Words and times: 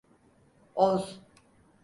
Oz. 0.75 1.19